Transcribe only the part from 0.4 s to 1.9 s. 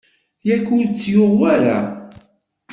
Yak ur tt-yuɣ wara?